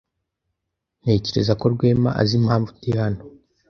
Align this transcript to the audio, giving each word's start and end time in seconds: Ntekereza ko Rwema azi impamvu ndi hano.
Ntekereza 1.01 1.53
ko 1.59 1.65
Rwema 1.73 2.09
azi 2.21 2.33
impamvu 2.39 2.69
ndi 2.77 2.91
hano. 2.99 3.21